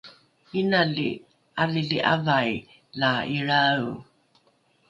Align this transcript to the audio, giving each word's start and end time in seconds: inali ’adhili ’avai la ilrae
inali 0.59 1.09
’adhili 1.61 1.97
’avai 2.13 2.53
la 2.99 3.11
ilrae 3.35 3.91